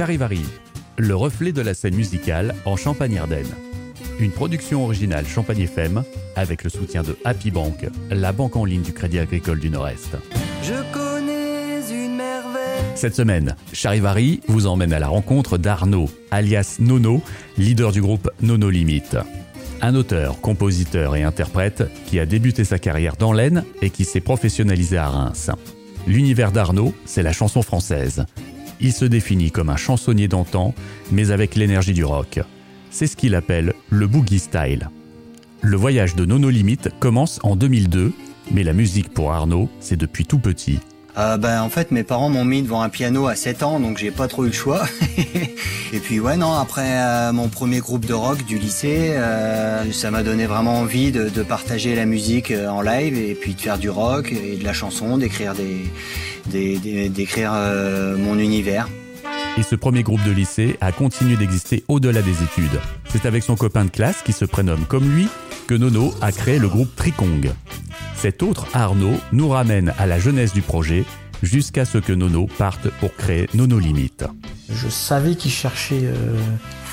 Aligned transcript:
Charivari, 0.00 0.40
le 0.96 1.14
reflet 1.14 1.52
de 1.52 1.60
la 1.60 1.74
scène 1.74 1.94
musicale 1.94 2.54
en 2.64 2.74
Champagne-Ardenne. 2.74 3.50
Une 4.18 4.30
production 4.30 4.84
originale 4.84 5.26
Champagne 5.26 5.60
FM 5.60 6.04
avec 6.36 6.64
le 6.64 6.70
soutien 6.70 7.02
de 7.02 7.18
Happy 7.24 7.50
Bank, 7.50 7.86
la 8.10 8.32
banque 8.32 8.56
en 8.56 8.64
ligne 8.64 8.80
du 8.80 8.94
Crédit 8.94 9.18
Agricole 9.18 9.60
du 9.60 9.68
Nord-Est. 9.68 10.16
Je 10.62 10.74
connais 10.92 11.80
une 11.90 12.16
merveille. 12.16 12.80
Cette 12.94 13.14
semaine, 13.14 13.56
Charivari 13.74 14.40
vous 14.48 14.66
emmène 14.66 14.94
à 14.94 14.98
la 14.98 15.08
rencontre 15.08 15.58
d'Arnaud, 15.58 16.08
alias 16.30 16.76
Nono, 16.78 17.22
leader 17.58 17.92
du 17.92 18.00
groupe 18.00 18.30
Nono 18.40 18.70
Limite. 18.70 19.18
Un 19.82 19.94
auteur, 19.94 20.40
compositeur 20.40 21.14
et 21.16 21.24
interprète 21.24 21.84
qui 22.06 22.20
a 22.20 22.24
débuté 22.24 22.64
sa 22.64 22.78
carrière 22.78 23.16
dans 23.16 23.34
l'Aisne 23.34 23.64
et 23.82 23.90
qui 23.90 24.04
s'est 24.04 24.20
professionnalisé 24.20 24.96
à 24.96 25.08
Reims. 25.08 25.50
L'univers 26.06 26.52
d'Arnaud, 26.52 26.94
c'est 27.04 27.22
la 27.22 27.32
chanson 27.32 27.62
française. 27.62 28.24
Il 28.80 28.92
se 28.92 29.04
définit 29.04 29.50
comme 29.50 29.68
un 29.68 29.76
chansonnier 29.76 30.28
d'antan, 30.28 30.74
mais 31.12 31.30
avec 31.30 31.54
l'énergie 31.54 31.92
du 31.92 32.04
rock. 32.04 32.40
C'est 32.90 33.06
ce 33.06 33.16
qu'il 33.16 33.34
appelle 33.34 33.74
le 33.90 34.06
boogie 34.06 34.38
style. 34.38 34.90
Le 35.62 35.76
voyage 35.76 36.16
de 36.16 36.24
Nono 36.24 36.48
Limite 36.48 36.88
commence 36.98 37.38
en 37.42 37.54
2002, 37.54 38.12
mais 38.50 38.64
la 38.64 38.72
musique 38.72 39.12
pour 39.12 39.32
Arnaud, 39.32 39.68
c'est 39.80 39.98
depuis 39.98 40.24
tout 40.24 40.38
petit. 40.38 40.80
Euh, 41.18 41.36
ben, 41.36 41.62
en 41.62 41.68
fait, 41.68 41.90
mes 41.90 42.02
parents 42.02 42.28
m'ont 42.28 42.44
mis 42.44 42.62
devant 42.62 42.82
un 42.82 42.88
piano 42.88 43.26
à 43.26 43.34
7 43.34 43.62
ans, 43.62 43.80
donc 43.80 43.98
j'ai 43.98 44.10
pas 44.10 44.28
trop 44.28 44.44
eu 44.44 44.48
le 44.48 44.52
choix. 44.52 44.82
et 45.92 45.98
puis 45.98 46.20
ouais, 46.20 46.36
non, 46.36 46.52
après 46.52 46.86
euh, 46.86 47.32
mon 47.32 47.48
premier 47.48 47.80
groupe 47.80 48.06
de 48.06 48.14
rock 48.14 48.44
du 48.44 48.58
lycée, 48.58 49.12
euh, 49.14 49.90
ça 49.92 50.10
m'a 50.10 50.22
donné 50.22 50.46
vraiment 50.46 50.78
envie 50.78 51.10
de, 51.12 51.28
partager 51.42 51.96
la 51.96 52.06
musique 52.06 52.52
en 52.52 52.82
live 52.82 53.16
et 53.16 53.34
puis 53.34 53.54
de 53.54 53.60
faire 53.60 53.78
du 53.78 53.88
rock 53.88 54.30
et 54.30 54.56
de 54.56 54.64
la 54.64 54.72
chanson, 54.72 55.16
d'écrire 55.16 55.54
des, 55.54 57.08
d'écrire 57.08 57.52
mon 58.18 58.38
univers. 58.38 58.88
Et 59.58 59.62
ce 59.62 59.74
premier 59.74 60.02
groupe 60.02 60.22
de 60.24 60.30
lycée 60.30 60.76
a 60.80 60.92
continué 60.92 61.36
d'exister 61.36 61.82
au-delà 61.88 62.22
des 62.22 62.42
études. 62.42 62.78
C'est 63.08 63.26
avec 63.26 63.42
son 63.42 63.56
copain 63.56 63.84
de 63.84 63.90
classe 63.90 64.22
qui 64.22 64.32
se 64.32 64.44
prénomme 64.44 64.84
comme 64.86 65.10
lui 65.10 65.28
que 65.66 65.74
Nono 65.74 66.14
a 66.20 66.30
créé 66.30 66.58
le 66.58 66.68
groupe 66.68 66.94
Tricong. 66.94 67.50
Cet 68.20 68.42
autre 68.42 68.66
Arnaud 68.74 69.18
nous 69.32 69.48
ramène 69.48 69.94
à 69.96 70.04
la 70.04 70.18
jeunesse 70.18 70.52
du 70.52 70.60
projet 70.60 71.06
jusqu'à 71.42 71.86
ce 71.86 71.96
que 71.96 72.12
Nono 72.12 72.48
parte 72.58 72.90
pour 73.00 73.14
créer 73.14 73.48
Nono 73.54 73.78
Limite. 73.78 74.26
Je 74.68 74.90
savais 74.90 75.36
qu'il 75.36 75.50
cherchait 75.50 76.02
euh, 76.02 76.36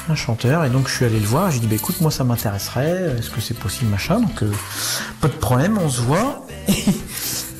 un 0.08 0.16
chanteur 0.16 0.64
et 0.64 0.69
donc 0.69 0.88
je 0.88 0.95
suis 0.95 1.03
allé 1.03 1.19
le 1.19 1.25
voir. 1.25 1.52
J'ai 1.52 1.59
dit 1.59 1.67
bah, 1.67 1.75
écoute 1.75 2.00
moi 2.00 2.11
ça 2.11 2.23
m'intéresserait. 2.23 3.17
Est-ce 3.19 3.30
que 3.30 3.42
c'est 3.42 3.59
possible 3.59 3.92
machin? 3.92 4.22
Donc 4.22 4.42
euh, 4.42 4.50
pas 5.19 5.28
de 5.28 5.34
problème, 5.34 5.78
on 5.78 5.89
se 5.89 6.00
voit. 6.00 6.47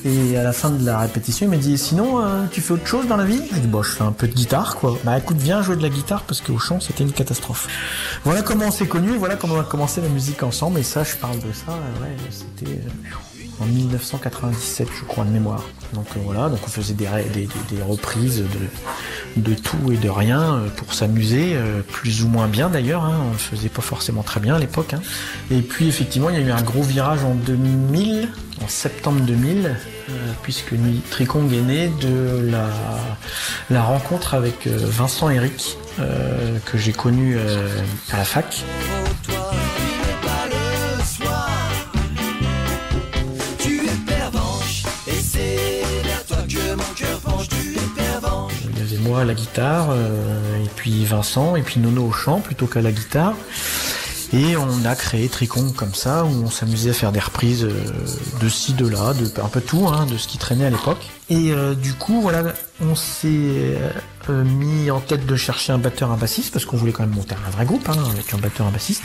Et 0.06 0.38
à 0.38 0.44
la 0.44 0.54
fin 0.54 0.70
de 0.70 0.86
la 0.86 1.00
répétition, 1.00 1.46
il 1.46 1.50
m'a 1.50 1.56
dit 1.56 1.76
Sinon, 1.76 2.22
euh, 2.22 2.46
tu 2.50 2.62
fais 2.62 2.72
autre 2.72 2.86
chose 2.86 3.06
dans 3.06 3.18
la 3.18 3.26
vie? 3.26 3.42
Dit 3.52 3.66
Bon, 3.66 3.82
je 3.82 3.90
fais 3.90 4.04
un 4.04 4.12
peu 4.12 4.28
de 4.28 4.32
guitare, 4.32 4.76
quoi. 4.76 4.96
Bah 5.04 5.18
écoute, 5.18 5.36
viens 5.36 5.60
jouer 5.60 5.76
de 5.76 5.82
la 5.82 5.90
guitare 5.90 6.22
parce 6.22 6.40
qu'au 6.40 6.56
chant, 6.56 6.80
c'était 6.80 7.04
une 7.04 7.12
catastrophe. 7.12 7.68
Voilà 8.24 8.40
comment 8.40 8.66
on 8.68 8.70
s'est 8.70 8.86
connus, 8.86 9.16
voilà 9.18 9.36
comment 9.36 9.56
on 9.56 9.60
a 9.60 9.64
commencé 9.64 10.00
la 10.00 10.08
musique 10.08 10.42
ensemble. 10.42 10.78
Et 10.78 10.84
ça, 10.84 11.04
je 11.04 11.16
parle 11.16 11.36
de 11.36 11.52
ça, 11.52 11.72
ouais, 12.00 12.16
c'était. 12.30 12.80
En 13.60 13.66
1997, 13.66 14.88
je 15.00 15.04
crois, 15.04 15.24
de 15.24 15.30
mémoire. 15.30 15.64
Donc 15.94 16.06
euh, 16.16 16.20
voilà, 16.22 16.48
donc 16.48 16.60
on 16.62 16.68
faisait 16.68 16.94
des, 16.94 17.08
reprises 17.82 18.44
de, 19.36 19.54
tout 19.54 19.92
et 19.92 19.96
de 19.96 20.08
rien 20.08 20.54
euh, 20.54 20.68
pour 20.68 20.94
s'amuser, 20.94 21.54
euh, 21.54 21.80
plus 21.82 22.22
ou 22.22 22.28
moins 22.28 22.46
bien 22.46 22.68
d'ailleurs. 22.68 23.04
Hein, 23.04 23.18
on 23.28 23.32
le 23.32 23.38
faisait 23.38 23.68
pas 23.68 23.82
forcément 23.82 24.22
très 24.22 24.40
bien 24.40 24.56
à 24.56 24.58
l'époque. 24.58 24.94
Hein. 24.94 25.00
Et 25.50 25.60
puis 25.62 25.88
effectivement, 25.88 26.30
il 26.30 26.38
y 26.38 26.42
a 26.42 26.46
eu 26.46 26.50
un 26.50 26.62
gros 26.62 26.82
virage 26.82 27.24
en 27.24 27.34
2000, 27.34 28.28
en 28.62 28.68
septembre 28.68 29.20
2000, 29.22 29.66
euh, 29.66 30.12
puisque 30.42 30.74
Tricong 31.10 31.52
est 31.52 31.62
né 31.62 31.90
de 32.00 32.50
la, 32.50 32.68
la 33.70 33.82
rencontre 33.82 34.34
avec 34.34 34.66
Vincent 34.66 35.30
Eric, 35.30 35.78
que 35.96 36.78
j'ai 36.78 36.92
connu 36.92 37.36
à 37.38 38.16
la 38.16 38.24
fac. 38.24 38.64
À 49.16 49.24
la 49.24 49.34
guitare, 49.34 49.88
euh, 49.90 50.64
et 50.64 50.68
puis 50.76 51.04
Vincent, 51.04 51.56
et 51.56 51.62
puis 51.62 51.80
Nono 51.80 52.06
au 52.06 52.12
chant 52.12 52.40
plutôt 52.40 52.66
qu'à 52.66 52.82
la 52.82 52.92
guitare. 52.92 53.34
Et 54.34 54.56
on 54.56 54.84
a 54.84 54.94
créé 54.94 55.28
Tricon 55.28 55.72
comme 55.74 55.94
ça, 55.94 56.24
où 56.24 56.44
on 56.44 56.50
s'amusait 56.50 56.90
à 56.90 56.92
faire 56.92 57.12
des 57.12 57.20
reprises 57.20 57.64
euh, 57.64 57.72
de 58.40 58.48
ci, 58.48 58.74
de 58.74 58.86
là, 58.86 59.14
de 59.14 59.30
un 59.40 59.48
peu 59.48 59.62
tout, 59.62 59.88
hein, 59.88 60.04
de 60.04 60.18
ce 60.18 60.28
qui 60.28 60.36
traînait 60.36 60.66
à 60.66 60.70
l'époque. 60.70 61.06
Et 61.30 61.50
euh, 61.50 61.74
du 61.74 61.94
coup, 61.94 62.20
voilà, 62.20 62.42
on 62.80 62.94
s'est 62.94 63.78
mis 64.28 64.90
en 64.90 65.00
tête 65.00 65.24
de 65.24 65.36
chercher 65.36 65.72
un 65.72 65.78
batteur, 65.78 66.10
un 66.10 66.18
bassiste, 66.18 66.52
parce 66.52 66.66
qu'on 66.66 66.76
voulait 66.76 66.92
quand 66.92 67.04
même 67.04 67.14
monter 67.14 67.34
un 67.46 67.50
vrai 67.50 67.64
groupe, 67.64 67.88
hein, 67.88 67.96
avec 68.12 68.34
un 68.34 68.38
batteur, 68.38 68.66
un 68.66 68.70
bassiste. 68.70 69.04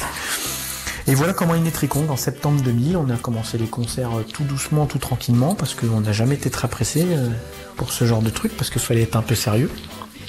Et 1.07 1.15
voilà 1.15 1.33
comment 1.33 1.55
est 1.55 1.59
né 1.59 1.71
Tricon. 1.71 2.05
En 2.09 2.17
septembre 2.17 2.61
2000, 2.61 2.97
on 2.97 3.09
a 3.09 3.17
commencé 3.17 3.57
les 3.57 3.67
concerts 3.67 4.11
tout 4.31 4.43
doucement, 4.43 4.85
tout 4.85 4.99
tranquillement, 4.99 5.55
parce 5.55 5.73
qu'on 5.75 6.01
n'a 6.01 6.13
jamais 6.13 6.35
été 6.35 6.49
très 6.49 6.67
pressé 6.67 7.05
pour 7.75 7.91
ce 7.91 8.05
genre 8.05 8.21
de 8.21 8.29
truc, 8.29 8.55
parce 8.55 8.69
qu'il 8.69 8.81
fallait 8.81 9.03
être 9.03 9.15
un 9.15 9.21
peu 9.21 9.35
sérieux. 9.35 9.69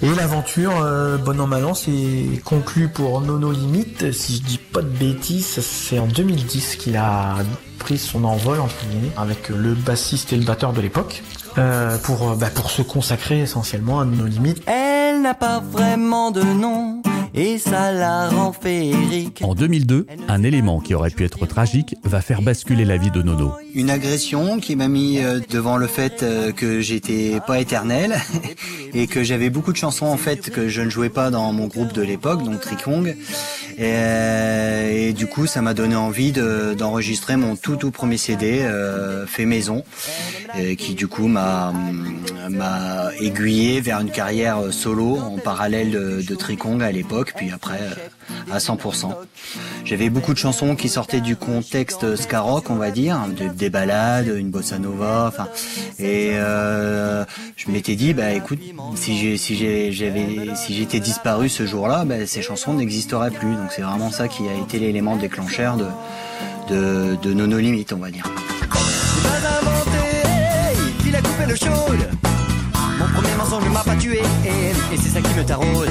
Et 0.02 0.14
l'aventure, 0.14 0.82
euh, 0.82 1.16
bon 1.16 1.40
an 1.40 1.46
mal 1.46 1.64
an, 1.64 1.74
c'est 1.74 2.40
conclu 2.44 2.88
pour 2.88 3.20
Nono 3.20 3.52
Limite. 3.52 4.12
Si 4.12 4.36
je 4.36 4.42
dis 4.42 4.58
pas 4.58 4.82
de 4.82 4.88
bêtises, 4.88 5.60
c'est 5.60 5.98
en 5.98 6.06
2010 6.06 6.76
qu'il 6.76 6.96
a 6.96 7.36
pris 7.78 7.96
son 7.96 8.24
envol 8.24 8.60
entre 8.60 8.74
guillemets 8.86 9.12
avec 9.16 9.48
le 9.48 9.74
bassiste 9.74 10.32
et 10.32 10.36
le 10.36 10.44
batteur 10.44 10.72
de 10.72 10.80
l'époque 10.80 11.22
euh, 11.58 11.96
pour 11.98 12.34
bah, 12.36 12.50
pour 12.54 12.70
se 12.70 12.82
consacrer 12.82 13.41
essentiellement 13.41 14.00
à 14.00 14.04
Nono 14.04 14.26
Limite. 14.26 14.62
Elle 14.66 15.22
n'a 15.22 15.34
pas 15.34 15.60
vraiment 15.60 16.30
de 16.30 16.42
nom 16.42 17.00
et 17.34 17.59
ça 17.59 17.93
la 17.93 18.28
rend 18.28 18.53
féerique. 18.53 19.43
En 19.43 19.55
2002, 19.55 20.06
un 20.28 20.43
élément 20.43 20.81
qui 20.81 20.95
aurait 20.95 21.11
pu 21.11 21.25
être 21.25 21.47
tragique 21.47 21.97
va 22.05 22.21
faire 22.21 22.43
basculer 22.43 22.84
la 22.84 22.97
vie 22.97 23.11
de 23.11 23.22
Nono. 23.22 23.53
Une 23.75 23.91
agression 23.91 24.61
qui 24.61 24.77
m'a 24.77 24.89
mis 24.89 25.19
euh, 25.19 25.41
devant 25.50 25.77
le 25.77 25.87
fait 25.87 26.22
euh, 26.22 26.53
que 26.53 26.81
j'étais 26.81 27.41
pas 27.47 27.61
éternel 27.61 28.17
et 28.95 29.06
que 29.06 29.25
j'avais 29.25 29.50
beaucoup 29.50 29.72
de 29.72 29.77
chansons 29.77 30.06
en 30.06 30.17
fait 30.17 30.50
que 30.50 30.69
je 30.69 30.83
ne 30.83 30.91
jouais 30.91 31.09
pas 31.09 31.31
dans 31.31 31.53
mon 31.53 31.67
groupe 31.67 31.93
de 31.93 32.03
l'époque, 32.03 32.45
donc 32.45 32.61
Trikong. 32.61 33.09
Et, 33.09 33.81
euh, 33.81 35.09
et, 35.09 35.12
du 35.12 35.27
coup, 35.27 35.47
ça 35.47 35.61
m'a 35.61 35.75
donné 35.75 35.97
envie 35.97 36.33
d'enregistrer 36.33 37.37
mon 37.37 37.56
tout 37.56 37.75
tout 37.75 37.91
premier 37.91 38.16
CD 38.16 38.61
euh, 38.61 39.27
fait 39.27 39.47
maison, 39.47 39.83
qui 40.78 40.95
du 40.95 41.09
coup 41.09 41.27
m'a 41.27 41.72
m'a 42.50 43.10
aiguillé 43.21 43.81
vers 43.81 44.00
une 44.00 44.10
carrière 44.10 44.59
solo 44.72 45.19
en 45.19 45.38
parallèle 45.38 45.91
de, 45.91 46.22
de 46.22 46.82
à 46.82 46.93
l'époque 46.93 47.32
puis 47.37 47.50
après 47.53 47.81
euh, 47.81 48.53
à 48.53 48.59
100%. 48.59 49.15
J'avais 49.84 50.09
beaucoup 50.09 50.32
de 50.32 50.38
chansons 50.38 50.77
qui 50.77 50.88
sortaient 50.88 51.21
du 51.21 51.37
contexte 51.37 52.16
ska 52.16 52.41
rock, 52.41 52.71
on 52.71 52.77
va 52.77 52.91
dire, 52.91 53.19
des 53.56 53.71
balades, 53.71 54.28
une 54.28 54.50
bossa 54.50 54.78
nova, 54.78 55.27
enfin, 55.28 55.49
et 55.99 56.33
euh, 56.34 57.25
je 57.56 57.71
m'étais 57.71 57.97
dit, 57.97 58.15
bah 58.15 58.33
écoute, 58.33 58.60
si 58.94 59.19
j'ai, 59.19 59.37
si 59.37 59.56
j'avais, 59.93 60.54
si 60.54 60.75
j'étais 60.75 61.00
disparu 61.00 61.49
ce 61.49 61.66
jour-là, 61.66 62.04
bah, 62.04 62.27
ces 62.27 62.43
chansons 62.43 62.75
n'existeraient 62.75 63.31
plus. 63.31 63.54
Donc 63.54 63.71
c'est 63.71 63.83
vraiment 63.83 64.10
ça 64.10 64.28
qui 64.28 64.43
a 64.49 64.54
été 64.62 64.78
l'élément 64.78 65.16
déclencheur 65.16 65.77
de, 65.77 65.87
de, 66.69 67.16
de 67.22 67.33
Nono 67.33 67.59
Limite, 67.59 67.93
on 67.93 67.99
va 67.99 68.10
dire. 68.10 68.25
Le 71.14 72.98
Mon 72.98 73.06
premier 73.14 73.34
mensonge 73.36 73.69
m'a 73.70 73.84
pas 73.84 73.97
tué, 73.97 74.20
et, 74.44 74.97
c'est 74.97 75.10
ça 75.10 75.20
qui 75.20 75.34
me 75.34 75.44
taraude. 75.44 75.88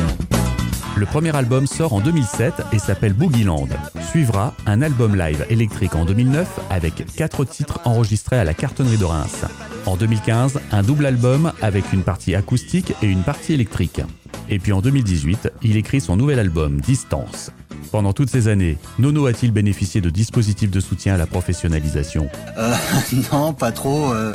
Le 0.98 1.06
premier 1.06 1.36
album 1.36 1.66
sort 1.66 1.94
en 1.94 2.02
2007 2.02 2.54
et 2.72 2.80
s'appelle 2.80 3.14
Boogieland. 3.14 3.70
Suivra 4.10 4.54
un 4.66 4.82
album 4.82 5.16
live 5.16 5.46
électrique 5.50 5.96
en 5.96 6.06
2009 6.06 6.60
avec 6.70 7.06
quatre 7.16 7.46
titres 7.46 7.80
enregistrés 7.86 8.38
à 8.38 8.44
la 8.44 8.54
cartonnerie 8.54 8.98
de 8.98 9.06
Reims. 9.06 9.46
En 9.86 9.96
2015, 9.96 10.60
un 10.72 10.84
double 10.84 11.06
album 11.06 11.52
avec 11.62 11.94
une 11.94 12.04
partie 12.04 12.36
acoustique 12.36 12.94
et 13.02 13.08
une 13.08 13.24
partie 13.24 13.54
électrique. 13.54 14.02
Et 14.50 14.60
puis 14.60 14.74
en 14.74 14.82
2018, 14.82 15.52
il 15.64 15.78
écrit 15.78 16.02
son 16.02 16.18
nouvel 16.18 16.40
album 16.40 16.80
Distance. 16.82 17.52
Pendant 17.94 18.12
toutes 18.12 18.32
ces 18.32 18.48
années, 18.48 18.80
Nono 18.98 19.28
a-t-il 19.28 19.52
bénéficié 19.52 20.02
de 20.02 20.10
dispositifs 20.10 20.72
de 20.72 20.80
soutien 20.80 21.14
à 21.14 21.18
la 21.18 21.28
professionnalisation 21.28 22.28
euh, 22.58 22.74
Non, 23.32 23.54
pas 23.54 23.72
trop. 23.72 24.12
Euh, 24.12 24.34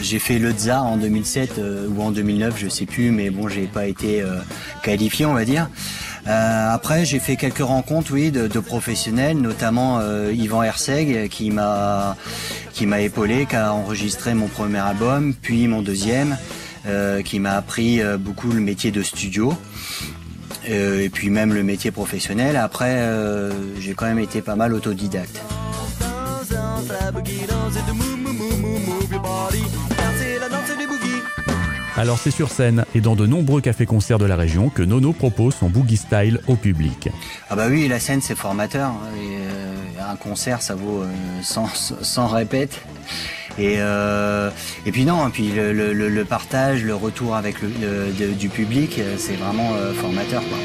j'ai 0.00 0.20
fait 0.20 0.38
le 0.38 0.52
tsar 0.52 0.86
en 0.86 0.96
2007 0.96 1.58
euh, 1.58 1.88
ou 1.88 2.02
en 2.02 2.12
2009, 2.12 2.54
je 2.56 2.68
sais 2.68 2.86
plus, 2.86 3.10
mais 3.10 3.30
bon, 3.30 3.48
j'ai 3.48 3.66
pas 3.66 3.88
été 3.88 4.22
qualifié, 4.84 5.26
on 5.26 5.34
va 5.34 5.44
dire. 5.44 5.68
Après, 6.24 7.04
j'ai 7.04 7.18
fait 7.18 7.34
quelques 7.34 7.64
rencontres, 7.64 8.12
oui, 8.12 8.30
de, 8.30 8.60
professionnels, 8.60 9.38
notamment 9.38 10.00
Yvan 10.30 10.62
Herseg, 10.62 11.28
qui 11.30 11.50
m'a 11.50 12.16
qui 12.72 12.86
m'a 12.86 13.00
épaulé, 13.00 13.46
qui 13.46 13.56
a 13.56 13.74
enregistré 13.74 14.34
mon 14.34 14.46
premier 14.46 14.78
album, 14.78 15.34
puis 15.34 15.66
mon 15.66 15.82
deuxième, 15.82 16.36
qui 17.24 17.40
m'a 17.40 17.54
appris 17.54 18.00
beaucoup 18.20 18.52
le 18.52 18.60
métier 18.60 18.92
de 18.92 19.02
studio. 19.02 19.52
Euh, 20.68 21.00
et 21.00 21.08
puis 21.08 21.30
même 21.30 21.54
le 21.54 21.62
métier 21.62 21.90
professionnel. 21.90 22.56
Après, 22.56 22.96
euh, 22.98 23.52
j'ai 23.78 23.94
quand 23.94 24.06
même 24.06 24.18
été 24.18 24.42
pas 24.42 24.56
mal 24.56 24.74
autodidacte. 24.74 25.40
Alors 31.96 32.18
c'est 32.18 32.30
sur 32.30 32.50
scène 32.50 32.86
et 32.94 33.02
dans 33.02 33.14
de 33.14 33.26
nombreux 33.26 33.60
cafés-concerts 33.60 34.18
de 34.18 34.24
la 34.24 34.36
région 34.36 34.70
que 34.70 34.82
Nono 34.82 35.12
propose 35.12 35.54
son 35.54 35.68
boogie 35.68 35.98
style 35.98 36.40
au 36.46 36.56
public. 36.56 37.10
Ah 37.50 37.56
bah 37.56 37.66
oui, 37.68 37.88
la 37.88 38.00
scène 38.00 38.22
c'est 38.22 38.34
formateur. 38.34 38.92
Et, 39.16 39.36
euh, 39.36 40.10
un 40.10 40.16
concert 40.16 40.62
ça 40.62 40.74
vaut 40.74 41.02
euh, 41.02 41.12
100, 41.42 41.66
100 42.00 42.26
répètes. 42.28 42.80
Et, 43.60 43.76
euh, 43.78 44.48
et 44.86 44.90
puis 44.90 45.04
non, 45.04 45.28
et 45.28 45.30
puis 45.30 45.48
le, 45.52 45.74
le- 45.74 45.92
le- 45.92 46.08
le 46.08 46.24
partage, 46.24 46.82
le 46.82 46.94
retour 46.94 47.36
avec 47.36 47.60
le, 47.60 47.68
le- 47.68 48.12
de- 48.28 48.32
du 48.32 48.48
public, 48.48 48.98
euh, 48.98 49.16
c'est 49.18 49.34
vraiment 49.34 49.74
euh, 49.74 49.92
formateur. 49.92 50.42
Quoi. 50.48 50.58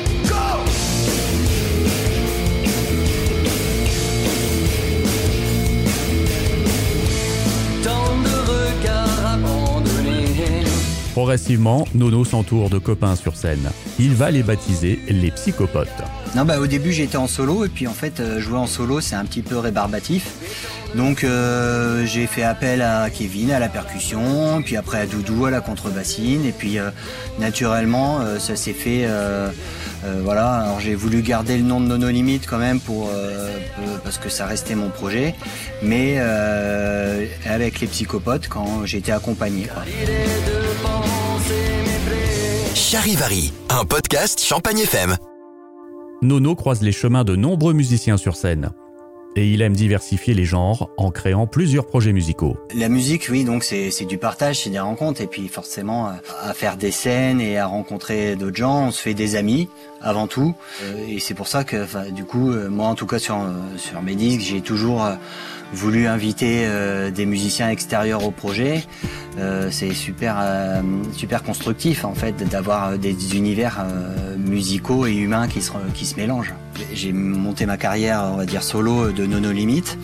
Tant 7.84 8.18
de 8.24 8.36
regards 8.52 9.26
abandonnés. 9.34 10.64
Progressivement, 11.14 11.88
Nono 11.94 12.26
s'entoure 12.26 12.70
de 12.70 12.78
copains 12.78 13.16
sur 13.16 13.36
scène. 13.36 13.70
Il 14.00 14.14
va 14.16 14.32
les 14.32 14.44
baptiser 14.44 15.00
les 15.08 15.32
psychopotes. 15.32 15.88
Non 16.36 16.44
bah 16.44 16.60
au 16.60 16.68
début 16.68 16.92
j'étais 16.92 17.16
en 17.16 17.28
solo 17.28 17.64
et 17.64 17.70
puis 17.70 17.88
en 17.88 17.94
fait 17.94 18.20
euh, 18.20 18.42
jouer 18.42 18.58
en 18.58 18.68
solo 18.68 19.00
c'est 19.00 19.16
un 19.16 19.24
petit 19.24 19.42
peu 19.42 19.58
rébarbatif. 19.58 20.34
Donc 20.94 21.24
euh, 21.24 22.06
j'ai 22.06 22.28
fait 22.28 22.44
appel 22.44 22.82
à 22.82 23.10
Kevin 23.10 23.52
à 23.52 23.60
la 23.60 23.70
percussion, 23.70 24.62
puis 24.62 24.76
après 24.76 25.00
à 25.00 25.06
Doudou 25.06 25.46
à 25.46 25.52
la 25.52 25.62
contrebassine 25.62 26.44
et 26.46 26.52
puis 26.52 26.78
euh, 26.78 26.90
naturellement 27.40 28.20
ça 28.38 28.58
s'est 28.58 28.74
fait 28.74 29.08
voilà, 30.24 30.58
alors 30.58 30.80
j'ai 30.80 30.94
voulu 30.94 31.22
garder 31.22 31.58
le 31.58 31.64
nom 31.64 31.80
de 31.82 31.88
Nono 31.88 32.10
Limite 32.10 32.46
quand 32.48 32.60
même 32.60 32.80
pour 32.80 33.10
parce 34.04 34.18
que 34.18 34.30
ça 34.30 34.46
restait 34.46 34.76
mon 34.76 34.90
projet, 34.90 35.34
mais 35.82 36.20
avec 37.50 37.80
les 37.80 37.88
psychopotes 37.88 38.48
quand 38.48 38.86
j'étais 38.86 39.12
accompagné. 39.12 39.68
Charivari, 42.76 43.52
un 43.70 43.86
podcast 43.86 44.44
Champagne 44.44 44.80
FM. 44.80 45.18
Nono 46.26 46.56
croise 46.56 46.82
les 46.82 46.92
chemins 46.92 47.24
de 47.24 47.36
nombreux 47.36 47.74
musiciens 47.74 48.18
sur 48.18 48.36
scène. 48.36 48.72
Et 49.38 49.50
il 49.50 49.62
aime 49.62 49.76
diversifier 49.76 50.34
les 50.34 50.46
genres 50.46 50.90
en 50.98 51.12
créant 51.12 51.46
plusieurs 51.46 51.86
projets 51.88 52.14
musicaux. 52.14 52.56
La 52.74 52.88
musique, 52.88 53.28
oui, 53.30 53.44
donc 53.44 53.66
c'est 53.66 54.06
du 54.06 54.18
partage, 54.18 54.62
c'est 54.62 54.70
des 54.70 54.80
rencontres, 54.80 55.20
et 55.20 55.28
puis 55.28 55.50
forcément 55.50 56.08
à 56.08 56.54
faire 56.54 56.78
des 56.78 56.92
scènes 56.92 57.42
et 57.42 57.58
à 57.58 57.68
rencontrer 57.68 58.38
d'autres 58.38 58.56
gens, 58.56 58.88
on 58.88 58.92
se 58.92 59.02
fait 59.02 59.14
des 59.14 59.36
amis 59.36 59.68
avant 60.02 60.28
tout, 60.28 60.56
Euh, 60.84 61.06
et 61.10 61.20
c'est 61.20 61.34
pour 61.34 61.48
ça 61.48 61.64
que, 61.64 62.12
du 62.12 62.24
coup, 62.26 62.52
euh, 62.52 62.70
moi 62.70 62.88
en 62.88 62.96
tout 62.96 63.08
cas 63.08 63.20
sur 63.20 63.36
euh, 63.36 64.02
mes 64.02 64.16
disques, 64.16 64.42
j'ai 64.42 64.62
toujours 64.62 65.06
voulu 65.76 66.08
inviter 66.08 66.64
euh, 66.66 67.12
des 67.12 67.26
musiciens 67.26 67.70
extérieurs 67.70 68.26
au 68.26 68.32
projet. 68.32 68.84
Euh, 69.38 69.70
c'est 69.70 69.94
super 69.94 70.38
euh, 70.40 70.82
super 71.12 71.44
constructif 71.44 72.06
en 72.06 72.16
fait 72.16 72.48
d'avoir 72.50 72.98
des 72.98 73.36
univers 73.36 73.86
musicaux 74.38 75.06
et 75.06 75.14
humains 75.14 75.48
qui 75.48 75.62
se 75.62 75.72
qui 75.94 76.06
se 76.06 76.16
mélangent. 76.16 76.54
J'ai 76.94 77.14
monté 77.14 77.66
ma 77.66 77.78
carrière, 77.78 78.24
on 78.34 78.38
va 78.38 78.46
dire 78.46 78.64
solo 78.64 79.12
de 79.12 79.26
Nono 79.26 79.52
Limite. 79.52 79.98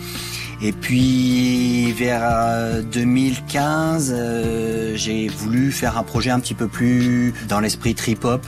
Et 0.64 0.70
puis 0.70 1.90
vers 1.90 2.20
euh, 2.22 2.82
2015, 2.82 4.14
euh, 4.14 4.92
j'ai 4.94 5.26
voulu 5.26 5.72
faire 5.72 5.98
un 5.98 6.04
projet 6.04 6.30
un 6.30 6.38
petit 6.38 6.54
peu 6.54 6.68
plus 6.68 7.34
dans 7.48 7.58
l'esprit 7.58 7.96
trip-hop. 7.96 8.46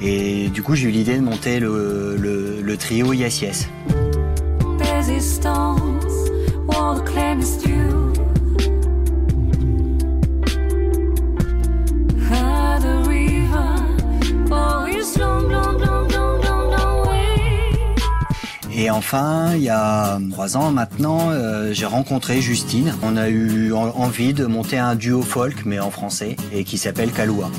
Et 0.00 0.48
du 0.48 0.62
coup, 0.62 0.74
j'ai 0.74 0.88
eu 0.88 0.90
l'idée 0.90 1.16
de 1.16 1.20
monter 1.20 1.60
le, 1.60 2.16
le, 2.16 2.76
trio 2.78 3.12
Yes 3.12 3.42
Yes. 3.42 3.68
All 6.82 6.94
the 6.96 7.02
cleanest 7.12 7.64
you. 7.66 8.12
Ah, 12.30 12.78
the 12.80 13.08
river, 13.08 13.74
always 14.50 15.16
long, 15.18 15.48
long, 15.48 15.78
long, 15.78 16.08
long, 16.08 16.40
long, 16.42 16.70
long 16.76 17.06
way. 17.08 17.94
Et 18.74 18.90
enfin, 18.90 19.54
il 19.54 19.62
y 19.62 19.68
a 19.68 20.18
trois 20.30 20.56
ans 20.56 20.70
maintenant, 20.72 21.30
euh, 21.30 21.72
j'ai 21.72 21.86
rencontré 21.86 22.40
Justine. 22.40 22.94
On 23.02 23.16
a 23.16 23.28
eu 23.28 23.72
en- 23.72 23.92
envie 23.96 24.32
de 24.34 24.46
monter 24.46 24.78
un 24.78 24.94
duo 24.96 25.22
folk, 25.22 25.64
mais 25.64 25.78
en 25.78 25.90
français, 25.90 26.36
et 26.52 26.64
qui 26.64 26.78
s'appelle 26.78 27.12
Kaloua. 27.12 27.50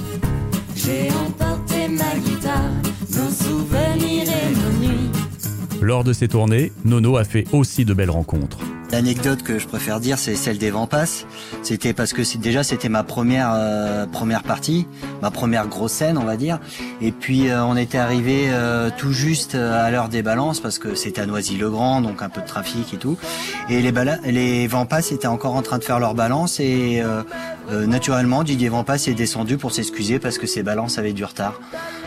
J'ai 0.76 1.10
emporté 1.26 1.88
ma 1.88 2.14
guitare, 2.20 2.72
nos 3.12 3.30
souvenirs 3.32 4.28
et 4.28 4.50
nos 4.56 4.88
nuits. 4.88 5.10
Lors 5.82 6.04
de 6.04 6.14
ces 6.14 6.28
tournées, 6.28 6.72
Nono 6.84 7.16
a 7.18 7.24
fait 7.24 7.46
aussi 7.54 7.86
de 7.86 7.94
belles 7.94 8.10
rencontres. 8.12 8.58
L'anecdote 8.94 9.42
que 9.42 9.58
je 9.58 9.66
préfère 9.66 10.00
dire, 10.00 10.20
c'est 10.20 10.36
celle 10.36 10.60
des 10.60 10.70
vents. 10.70 10.88
C'était 11.64 11.94
parce 11.94 12.14
que 12.14 12.24
c'est- 12.24 12.38
déjà 12.38 12.62
c'était 12.62 12.90
ma 12.90 13.02
première 13.04 13.52
euh, 13.56 14.06
première 14.06 14.44
partie, 14.44 14.86
ma 15.20 15.32
première 15.32 15.68
grosse 15.68 15.94
scène, 15.94 16.16
on 16.20 16.26
va 16.26 16.38
dire. 16.38 16.60
Et 17.02 17.12
puis 17.12 17.50
euh, 17.50 17.66
on 17.66 17.76
était 17.76 17.98
arrivé 17.98 18.50
euh, 18.50 18.92
tout 18.96 19.12
juste 19.12 19.56
à 19.56 19.90
l'heure 19.90 20.10
des 20.10 20.22
balances 20.22 20.60
parce 20.60 20.78
que 20.78 20.94
c'était 20.94 21.22
à 21.22 21.26
Noisy-le-Grand, 21.26 22.02
donc 22.02 22.22
un 22.22 22.30
peu 22.30 22.42
de 22.42 22.46
trafic 22.46 22.94
et 22.94 22.98
tout. 22.98 23.18
Et 23.68 23.82
les 23.82 23.92
les 24.26 24.70
étaient 25.12 25.26
encore 25.26 25.56
en 25.56 25.64
train 25.64 25.80
de 25.80 25.84
faire 25.84 26.00
leur 26.00 26.14
balance 26.14 26.60
et 26.60 27.02
naturellement 27.72 28.44
Didier 28.44 28.70
Vampas 28.70 29.08
est 29.08 29.16
descendu 29.16 29.58
pour 29.58 29.72
s'excuser 29.72 30.20
parce 30.20 30.38
que 30.38 30.46
ses 30.46 30.62
balances 30.62 31.00
avaient 31.00 31.14
du 31.14 31.26
retard. 31.26 31.60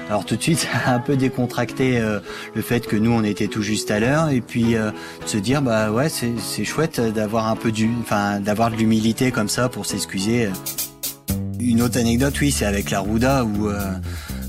Alors 0.09 0.25
tout 0.25 0.37
de 0.37 0.43
suite, 0.43 0.61
ça 0.61 0.69
a 0.87 0.95
un 0.95 1.01
peu 1.01 1.17
décontracté 1.17 1.99
euh, 1.99 2.21
le 2.55 2.63
fait 2.63 2.87
que 2.87 2.97
nous 2.97 3.11
on 3.11 3.25
était 3.25 3.49
tout 3.49 3.63
juste 3.63 3.91
à 3.91 4.01
l'heure 4.01 4.29
et 4.31 4.41
puis 4.41 4.77
euh, 4.77 4.91
de 5.23 5.29
se 5.29 5.39
dire 5.39 5.63
bah 5.63 5.91
ouais 5.91 6.09
c'est 6.09 6.65
chouette 6.65 7.01
d'avoir 7.01 7.49
un 7.49 7.57
peu 7.57 7.73
du, 7.73 7.91
enfin 8.01 8.41
d'avoir 8.41 8.71
de 8.71 8.77
l'humilité 8.77 9.31
comme 9.31 9.49
ça 9.49 9.69
pour 9.69 9.87
s'excuser. 9.87 10.49
Une 11.59 11.83
autre 11.83 11.99
anecdote, 11.99 12.35
oui, 12.41 12.53
c'est 12.53 12.67
avec 12.67 12.91
la 12.91 13.01
Rouda 13.01 13.45
où, 13.45 13.69
euh, 13.69 13.81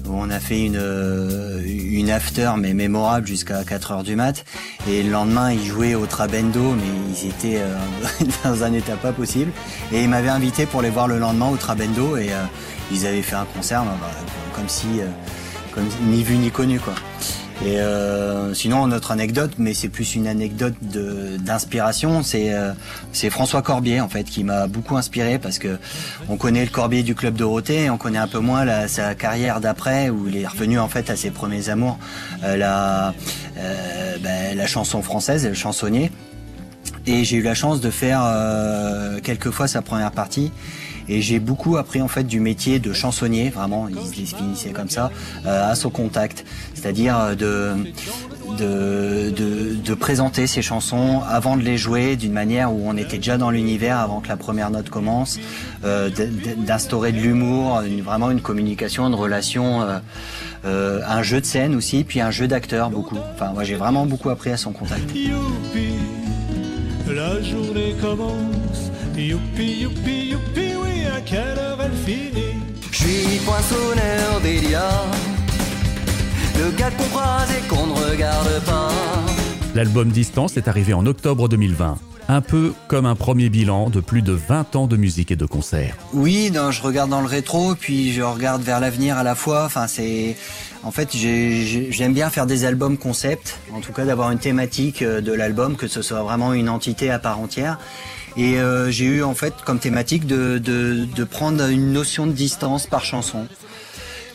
où 0.08 0.14
on 0.14 0.30
a 0.30 0.40
fait 0.40 0.66
une 0.66 0.78
euh, 0.78 1.62
une 1.66 2.10
after 2.10 2.52
mais 2.58 2.74
mémorable 2.74 3.28
jusqu'à 3.28 3.64
4 3.64 3.92
heures 3.92 4.04
du 4.04 4.16
mat 4.16 4.46
et 4.90 5.04
le 5.04 5.12
lendemain 5.12 5.52
ils 5.52 5.64
jouaient 5.64 5.96
au 5.96 6.06
Trabendo 6.06 6.74
mais 6.74 6.84
ils 7.10 7.28
étaient 7.28 7.58
euh, 7.58 7.78
dans 8.44 8.64
un 8.64 8.74
état 8.74 8.96
pas 8.96 9.12
possible 9.12 9.52
et 9.92 10.04
ils 10.04 10.10
m'avaient 10.10 10.30
invité 10.30 10.66
pour 10.66 10.82
les 10.82 10.90
voir 10.90 11.08
le 11.08 11.20
lendemain 11.20 11.50
au 11.50 11.58
Trabendo 11.58 12.18
et 12.18 12.32
euh, 12.32 12.44
ils 12.92 13.06
avaient 13.06 13.22
fait 13.22 13.36
un 13.36 13.46
concert 13.46 13.84
bah, 13.84 13.98
bah, 14.00 14.08
comme 14.56 14.70
si 14.70 14.88
ni 16.02 16.24
vu 16.24 16.38
ni 16.38 16.52
connu 16.52 16.80
quoi. 16.80 16.94
Et 17.66 17.80
euh, 17.80 18.54
sinon 18.54 18.86
notre 18.86 19.12
anecdote, 19.12 19.54
mais 19.58 19.74
c'est 19.74 19.90
plus 19.90 20.14
une 20.14 20.28
anecdote 20.28 20.76
d'inspiration, 20.82 22.22
c'est 22.22 22.54
euh, 22.54 22.74
c'est 23.14 23.32
François 23.32 23.64
Corbier 23.64 24.00
en 24.00 24.08
fait 24.08 24.26
qui 24.26 24.44
m'a 24.44 24.68
beaucoup 24.68 24.96
inspiré 24.96 25.40
parce 25.40 25.58
que 25.58 25.80
on 26.30 26.38
connaît 26.38 26.64
le 26.64 26.70
Corbier 26.70 27.02
du 27.02 27.16
club 27.16 27.36
Dorothée, 27.36 27.90
on 27.90 27.98
connaît 27.98 28.20
un 28.20 28.28
peu 28.28 28.40
moins 28.40 28.64
la, 28.64 28.88
sa 28.88 29.16
carrière 29.16 29.60
d'après 29.60 30.10
où 30.10 30.28
il 30.28 30.38
est 30.38 30.46
revenu 30.46 30.78
en 30.78 30.88
fait 30.88 31.10
à 31.10 31.16
ses 31.16 31.32
premiers 31.32 31.70
amours, 31.70 31.98
euh, 32.44 32.58
la 32.58 33.14
ben, 34.22 34.56
la 34.56 34.68
chanson 34.68 35.02
française, 35.02 35.48
le 35.48 35.56
chansonnier. 35.56 36.12
Et 37.08 37.24
j'ai 37.24 37.38
eu 37.38 37.42
la 37.42 37.56
chance 37.56 37.82
de 37.82 37.90
faire 37.90 38.22
quelques 39.24 39.50
fois 39.50 39.68
sa 39.68 39.82
première 39.82 40.12
partie. 40.12 40.52
Et 41.10 41.22
j'ai 41.22 41.40
beaucoup 41.40 41.78
appris 41.78 42.02
en 42.02 42.08
fait 42.08 42.24
du 42.24 42.40
métier 42.40 42.80
de 42.80 42.94
chansonnier, 42.94 43.50
vraiment, 43.50 43.88
il 43.88 43.98
se 43.98 44.16
définissait 44.16 44.72
comme 44.72 44.90
ça, 44.90 45.12
euh, 45.46 45.72
à 45.72 45.76
son 45.76 45.90
contact. 45.90 46.46
C'est-à-dire 46.74 47.18
euh, 47.18 47.36
de, 47.36 47.74
de, 48.58 49.76
de, 49.76 49.94
présenter 49.94 50.48
ses 50.48 50.62
chansons 50.62 51.22
avant 51.28 51.58
de 51.58 51.64
les 51.64 51.78
jouer 51.78 52.16
d'une 52.16 52.34
manière 52.34 52.74
où 52.74 52.82
on 52.86 52.98
était 52.98 53.18
déjà 53.18 53.38
dans 53.38 53.50
l'univers 53.50 54.00
avant 54.00 54.20
que 54.20 54.28
la 54.28 54.38
première 54.38 54.70
note 54.70 54.90
commence, 54.90 55.40
euh, 55.86 56.10
d'instaurer 56.58 57.12
de 57.12 57.20
l'humour, 57.20 57.82
vraiment 58.04 58.30
une 58.32 58.42
communication, 58.42 59.08
une 59.08 59.16
relation, 59.16 59.86
un 60.64 61.24
jeu 61.24 61.40
de 61.42 61.46
scène 61.46 61.76
aussi, 61.76 62.04
puis 62.04 62.22
un 62.22 62.32
jeu 62.32 62.48
d'acteur 62.48 62.90
beaucoup. 62.90 63.18
Enfin, 63.34 63.54
moi 63.54 63.64
j'ai 63.64 63.76
vraiment 63.76 64.06
beaucoup 64.06 64.30
appris 64.30 64.52
à 64.52 64.58
son 64.58 64.72
contact. 64.72 65.10
La 67.08 67.42
journée 67.42 67.96
commence. 68.02 68.92
Youpi, 69.18 69.82
youpi, 69.82 70.30
youpi, 70.32 70.67
à 71.16 71.22
quelle 71.22 71.58
heure 71.60 71.80
elle 71.82 71.94
finit 71.94 72.60
Je 72.92 72.98
suis 72.98 73.40
poinçonneur 73.46 74.40
d'Elia, 74.42 74.90
le 76.58 76.72
gars 76.72 76.92
qu'on 76.92 77.08
croise 77.10 77.50
et 77.52 77.68
qu'on 77.68 77.88
ne 77.88 77.94
regarde 77.94 78.64
pas. 78.66 78.92
L'album 79.76 80.10
Distance 80.10 80.58
est 80.58 80.68
arrivé 80.68 80.94
en 80.94 81.06
octobre 81.06 81.48
2020. 81.48 81.98
Un 82.30 82.42
peu 82.42 82.74
comme 82.90 83.06
un 83.06 83.16
premier 83.16 83.48
bilan 83.50 83.90
de 83.90 84.02
plus 84.02 84.22
de 84.22 84.34
20 84.34 84.76
ans 84.76 84.88
de 84.88 84.98
musique 84.98 85.32
et 85.32 85.38
de 85.38 85.46
concerts. 85.46 85.96
Oui, 86.14 86.52
non, 86.54 86.72
je 86.72 86.82
regarde 86.82 87.10
dans 87.10 87.22
le 87.22 87.28
rétro, 87.28 87.74
puis 87.74 88.12
je 88.12 88.22
regarde 88.22 88.62
vers 88.64 88.82
l'avenir 88.82 89.18
à 89.18 89.24
la 89.24 89.34
fois. 89.34 89.64
Enfin, 89.66 89.88
c'est, 89.88 90.36
en 90.84 90.92
fait, 90.92 91.10
j'ai- 91.16 91.66
j'ai- 91.66 91.90
j'aime 91.92 92.14
bien 92.14 92.30
faire 92.30 92.46
des 92.46 92.66
albums 92.66 92.98
concept. 92.98 93.60
En 93.74 93.80
tout 93.80 93.94
cas, 93.94 94.04
d'avoir 94.04 94.32
une 94.32 94.40
thématique 94.40 95.04
euh, 95.04 95.22
de 95.22 95.32
l'album, 95.32 95.78
que 95.78 95.88
ce 95.88 96.02
soit 96.02 96.22
vraiment 96.22 96.52
une 96.54 96.68
entité 96.68 97.10
à 97.10 97.18
part 97.20 97.40
entière. 97.40 97.80
Et 98.36 98.60
euh, 98.60 98.92
j'ai 98.92 99.06
eu 99.06 99.24
en 99.24 99.34
fait 99.34 99.54
comme 99.66 99.80
thématique 99.80 100.28
de, 100.28 100.58
de, 100.58 101.06
de 101.06 101.24
prendre 101.24 101.66
une 101.70 101.94
notion 101.94 102.28
de 102.28 102.34
distance 102.34 102.88
par 102.88 103.06
chanson. 103.06 103.48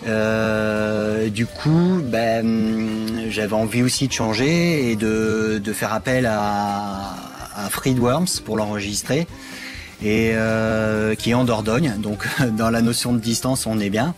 Euh, 0.07 1.29
du 1.29 1.45
coup, 1.47 2.01
ben, 2.03 3.07
j'avais 3.29 3.53
envie 3.53 3.83
aussi 3.83 4.09
de 4.09 4.13
changer 4.13 4.91
et 4.91 4.97
de, 4.97 5.61
de 5.63 5.73
faire 5.75 5.93
appel 5.93 6.27
à, 6.27 7.15
à 7.57 7.69
Fried 7.71 7.99
Worms 7.99 8.41
pour 8.45 8.57
l'enregistrer. 8.57 9.27
et 10.05 10.33
euh, 10.35 11.15
qui 11.15 11.31
est 11.31 11.35
en 11.35 11.45
Dordogne. 11.45 11.95
Donc 11.99 12.27
dans 12.57 12.71
la 12.71 12.83
notion 12.83 13.13
de 13.13 13.19
distance, 13.19 13.67
on 13.67 13.79
est 13.79 13.91
bien. 13.91 14.15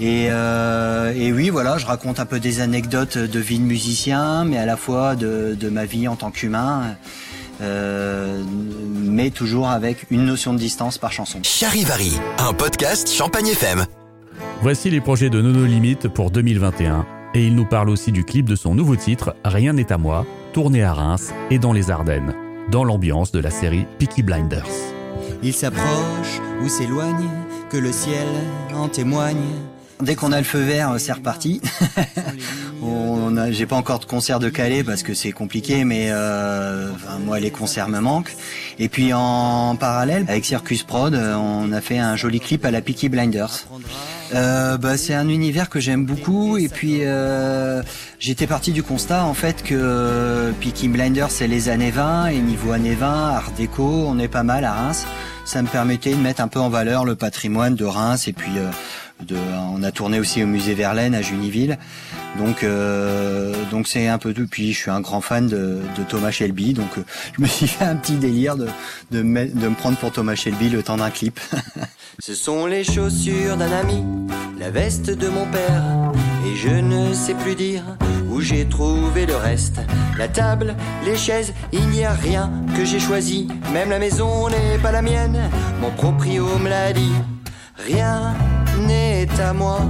Et, 0.00 0.28
euh, 0.30 1.12
et 1.14 1.32
oui, 1.32 1.50
voilà, 1.50 1.76
je 1.76 1.84
raconte 1.86 2.18
un 2.18 2.24
peu 2.26 2.40
des 2.40 2.60
anecdotes 2.60 3.18
de 3.18 3.38
vie 3.40 3.58
de 3.58 3.64
musicien, 3.64 4.44
mais 4.44 4.56
à 4.58 4.64
la 4.66 4.76
fois 4.76 5.16
de, 5.16 5.54
de 5.58 5.68
ma 5.68 5.84
vie 5.84 6.08
en 6.08 6.16
tant 6.16 6.30
qu'humain. 6.30 6.96
Euh, 7.60 8.40
mais 9.02 9.30
toujours 9.30 9.68
avec 9.68 10.06
une 10.10 10.24
notion 10.24 10.54
de 10.54 10.58
distance 10.58 10.96
par 10.96 11.10
chanson. 11.12 11.40
Charivari, 11.42 12.12
un 12.38 12.52
podcast 12.52 13.10
Champagne 13.12 13.48
FM. 13.48 13.84
Voici 14.62 14.90
les 14.90 15.00
projets 15.00 15.28
de 15.28 15.42
Nono 15.42 15.64
Limite 15.66 16.08
pour 16.08 16.30
2021. 16.30 17.04
Et 17.34 17.44
il 17.44 17.54
nous 17.56 17.66
parle 17.66 17.90
aussi 17.90 18.12
du 18.12 18.24
clip 18.24 18.48
de 18.48 18.54
son 18.56 18.74
nouveau 18.74 18.96
titre, 18.96 19.34
Rien 19.44 19.72
n'est 19.74 19.92
à 19.92 19.98
moi, 19.98 20.24
tourné 20.52 20.82
à 20.84 20.94
Reims 20.94 21.32
et 21.50 21.58
dans 21.58 21.72
les 21.72 21.90
Ardennes, 21.90 22.32
dans 22.70 22.84
l'ambiance 22.84 23.32
de 23.32 23.38
la 23.38 23.50
série 23.50 23.86
Peaky 23.98 24.22
Blinders. 24.22 24.68
Il 25.42 25.52
s'approche 25.52 26.40
ou 26.62 26.68
s'éloigne, 26.68 27.28
que 27.70 27.76
le 27.76 27.92
ciel 27.92 28.26
en 28.74 28.88
témoigne. 28.88 29.36
Dès 30.00 30.14
qu'on 30.14 30.32
a 30.32 30.38
le 30.38 30.44
feu 30.44 30.60
vert, 30.60 30.94
c'est 30.98 31.12
reparti. 31.12 31.60
on 32.82 33.18
j'ai 33.50 33.66
pas 33.66 33.76
encore 33.76 33.98
de 33.98 34.04
concert 34.04 34.38
de 34.38 34.48
Calais 34.48 34.84
parce 34.84 35.02
que 35.02 35.14
c'est 35.14 35.32
compliqué, 35.32 35.84
mais 35.84 36.08
euh, 36.10 36.90
enfin, 36.92 37.18
moi 37.24 37.40
les 37.40 37.50
concerts 37.50 37.88
me 37.88 38.00
manquent. 38.00 38.34
Et 38.78 38.88
puis 38.88 39.12
en 39.12 39.76
parallèle, 39.76 40.24
avec 40.28 40.44
Circus 40.44 40.82
Prod, 40.82 41.14
euh, 41.14 41.34
on 41.34 41.72
a 41.72 41.80
fait 41.80 41.98
un 41.98 42.16
joli 42.16 42.40
clip 42.40 42.64
à 42.64 42.70
la 42.70 42.80
Peaky 42.80 43.08
Blinders. 43.08 43.66
Euh, 44.34 44.76
bah, 44.76 44.96
c'est 44.96 45.14
un 45.14 45.28
univers 45.28 45.70
que 45.70 45.80
j'aime 45.80 46.04
beaucoup 46.04 46.58
et 46.58 46.68
puis 46.68 46.98
euh, 47.02 47.82
j'étais 48.18 48.46
parti 48.46 48.72
du 48.72 48.82
constat 48.82 49.24
en 49.24 49.34
fait 49.34 49.62
que 49.62 50.52
Peaky 50.60 50.88
Blinders 50.88 51.30
c'est 51.30 51.46
les 51.46 51.68
années 51.68 51.90
20 51.90 52.28
et 52.28 52.38
niveau 52.40 52.72
années 52.72 52.94
20, 52.94 53.06
art 53.06 53.52
déco, 53.56 53.84
on 53.84 54.18
est 54.18 54.28
pas 54.28 54.42
mal 54.42 54.64
à 54.64 54.72
Reims. 54.72 55.06
Ça 55.44 55.62
me 55.62 55.68
permettait 55.68 56.10
de 56.10 56.20
mettre 56.20 56.42
un 56.42 56.48
peu 56.48 56.60
en 56.60 56.68
valeur 56.68 57.04
le 57.04 57.14
patrimoine 57.14 57.74
de 57.74 57.84
Reims 57.84 58.28
et 58.28 58.32
puis 58.32 58.52
euh, 58.58 58.68
de, 59.24 59.36
on 59.72 59.82
a 59.82 59.90
tourné 59.90 60.20
aussi 60.20 60.42
au 60.42 60.46
musée 60.46 60.74
Verlaine 60.74 61.14
à 61.14 61.22
Juniville. 61.22 61.78
Donc 62.38 62.62
euh, 62.62 63.54
donc 63.70 63.88
c'est 63.88 64.08
un 64.08 64.18
peu 64.18 64.32
tout. 64.34 64.46
Puis 64.46 64.72
je 64.72 64.78
suis 64.78 64.90
un 64.90 65.00
grand 65.00 65.20
fan 65.20 65.48
de, 65.48 65.80
de 65.96 66.02
Thomas 66.08 66.30
Shelby, 66.30 66.74
donc 66.74 66.98
euh, 66.98 67.04
je 67.36 67.42
me 67.42 67.46
suis 67.46 67.66
fait 67.68 67.84
un 67.84 67.96
petit 67.96 68.16
délire 68.16 68.56
de 68.56 68.68
de 69.10 69.22
me, 69.22 69.46
de 69.46 69.68
me 69.68 69.74
prendre 69.74 69.96
pour 69.96 70.12
Thomas 70.12 70.34
Shelby 70.34 70.68
le 70.68 70.82
temps 70.82 70.98
d'un 70.98 71.10
clip. 71.10 71.40
Ce 72.18 72.34
sont 72.34 72.66
les 72.66 72.84
chaussures 72.84 73.56
d'un 73.56 73.72
ami, 73.72 74.04
la 74.58 74.70
veste 74.70 75.10
de 75.10 75.28
mon 75.28 75.46
père, 75.46 76.12
et 76.46 76.54
je 76.56 76.68
ne 76.68 77.12
sais 77.12 77.34
plus 77.34 77.54
dire 77.54 77.82
où 78.30 78.40
j'ai 78.40 78.66
trouvé 78.68 79.26
le 79.26 79.36
reste. 79.36 79.80
La 80.16 80.28
table, 80.28 80.74
les 81.04 81.16
chaises, 81.16 81.52
il 81.72 81.86
n'y 81.88 82.04
a 82.04 82.12
rien 82.12 82.50
que 82.76 82.84
j'ai 82.84 83.00
choisi, 83.00 83.48
même 83.72 83.90
la 83.90 83.98
maison 83.98 84.48
n'est 84.48 84.78
pas 84.82 84.92
la 84.92 85.02
mienne, 85.02 85.38
mon 85.80 85.90
proprio 85.90 86.46
me 86.58 86.68
l'a 86.68 86.92
dit. 86.92 87.14
Rien 87.86 88.34
n'est 88.86 89.28
à 89.40 89.52
moi, 89.52 89.80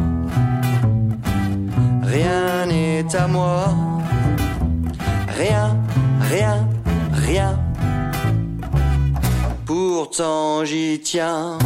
rien 2.02 2.67
n'est 2.67 3.17
à 3.17 3.26
moi, 3.26 3.75
rien, 5.37 5.76
rien, 6.31 6.69
rien. 7.12 7.59
Pourtant 9.64 10.64
j'y 10.64 11.00
tiens. 11.00 11.59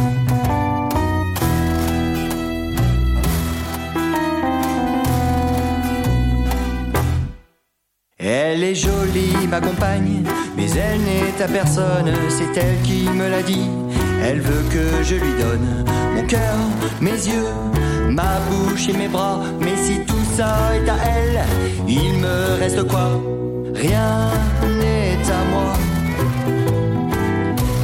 Elle 8.63 8.69
est 8.69 8.75
jolie, 8.75 9.45
ma 9.49 9.59
compagne, 9.59 10.23
mais 10.55 10.69
elle 10.71 11.01
n'est 11.01 11.43
à 11.43 11.49
personne, 11.49 12.13
c'est 12.29 12.57
elle 12.57 12.81
qui 12.83 13.09
me 13.09 13.29
l'a 13.29 13.41
dit. 13.41 13.67
Elle 14.23 14.39
veut 14.39 14.63
que 14.69 15.03
je 15.03 15.15
lui 15.15 15.33
donne 15.37 15.83
mon 16.15 16.25
cœur, 16.25 16.55
mes 17.01 17.11
yeux, 17.11 17.51
ma 18.09 18.39
bouche 18.49 18.87
et 18.87 18.93
mes 18.93 19.09
bras. 19.09 19.41
Mais 19.59 19.75
si 19.75 19.99
tout 20.05 20.23
ça 20.37 20.55
est 20.75 20.89
à 20.89 20.95
elle, 21.13 21.43
il 21.89 22.19
me 22.19 22.57
reste 22.57 22.87
quoi? 22.87 23.21
Rien 23.75 24.29
n'est 24.79 25.19
à 25.29 25.43
moi. 25.51 25.73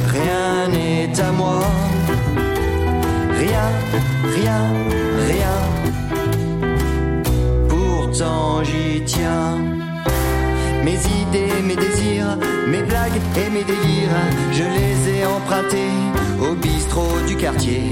Rien 0.08 0.68
n'est 0.68 1.20
à 1.20 1.30
moi. 1.30 1.60
Rien, 3.38 3.68
rien, 4.34 4.62
rien. 5.28 5.58
Pourtant 7.68 8.64
j'y 8.64 9.04
tiens. 9.04 9.69
Mes 11.00 11.22
idées, 11.22 11.62
mes 11.62 11.76
désirs, 11.76 12.36
mes 12.66 12.82
blagues 12.82 13.20
et 13.36 13.50
mes 13.50 13.64
délires, 13.64 14.20
je 14.52 14.62
les 14.62 15.18
ai 15.18 15.24
empruntés 15.24 15.92
au 16.40 16.54
bistrot 16.54 17.20
du 17.26 17.36
quartier. 17.36 17.82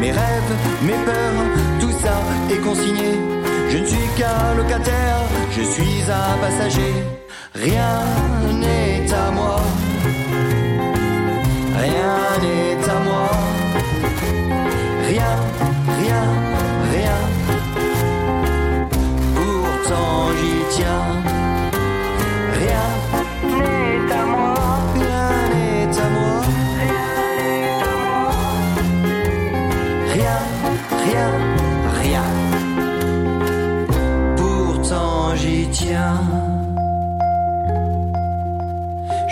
Mes 0.00 0.10
rêves, 0.10 0.52
mes 0.82 0.98
peurs, 1.04 1.44
tout 1.80 1.92
ça 2.02 2.14
est 2.50 2.60
consigné. 2.60 3.12
Je 3.68 3.78
ne 3.78 3.86
suis 3.86 4.08
qu'un 4.16 4.54
locataire, 4.56 5.20
je 5.50 5.62
suis 5.62 6.02
un 6.10 6.38
passager. 6.40 6.94
Rien 7.54 8.00
n'est 8.60 9.12
à 9.12 9.30
moi. 9.30 9.60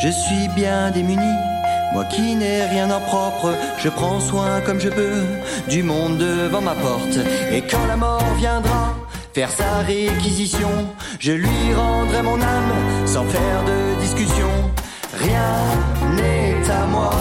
Je 0.05 0.11
suis 0.11 0.49
bien 0.49 0.91
démuni. 0.91 1.33
Moi 1.95 2.05
qui 2.05 2.35
n'ai 2.35 2.67
rien 2.67 2.91
en 2.91 3.01
propre, 3.01 3.55
je 3.79 3.89
prends 3.89 4.21
soin 4.21 4.61
comme 4.61 4.79
je 4.79 4.91
peux 4.91 5.23
du 5.71 5.83
monde 5.83 6.19
devant 6.19 6.61
ma 6.61 6.75
porte. 6.75 7.19
Et 7.51 7.63
quand 7.63 7.87
la 7.87 7.97
mort 7.97 8.35
viendra 8.37 8.95
faire 9.33 9.51
sa 9.51 9.79
réquisition, 9.79 10.69
je 11.19 11.33
lui 11.33 11.75
rendrai 11.75 12.21
mon 12.21 12.39
âme 12.39 12.75
sans 13.07 13.25
faire 13.25 13.65
de 13.65 13.99
discussion. 13.99 14.51
Rien 15.15 15.55
n'est 16.17 16.71
à 16.71 16.85
moi, 16.85 17.15